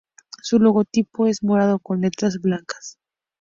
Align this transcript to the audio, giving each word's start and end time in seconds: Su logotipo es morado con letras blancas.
Su 0.41 0.57
logotipo 0.57 1.27
es 1.27 1.43
morado 1.43 1.77
con 1.77 2.01
letras 2.01 2.39
blancas. 2.39 2.97